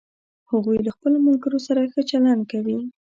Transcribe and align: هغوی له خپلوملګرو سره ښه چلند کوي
هغوی 0.51 0.77
له 0.85 0.91
خپلوملګرو 0.95 1.59
سره 1.67 1.89
ښه 1.91 2.01
چلند 2.11 2.43
کوي 2.51 2.79